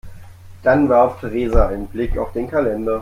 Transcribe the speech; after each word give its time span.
Dann 0.63 0.89
warf 0.89 1.19
Theresa 1.19 1.67
einen 1.67 1.85
Blick 1.85 2.17
auf 2.17 2.31
den 2.33 2.49
Kalender. 2.49 2.99